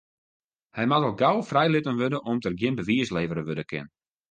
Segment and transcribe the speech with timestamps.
[0.77, 3.87] Hy moat al gau frijlitten wurde om't der gjin bewiis levere wurde kin.